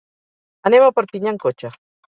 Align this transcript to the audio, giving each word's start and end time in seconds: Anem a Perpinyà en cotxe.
Anem 0.69 0.87
a 0.87 0.89
Perpinyà 0.97 1.31
en 1.35 1.41
cotxe. 1.47 1.75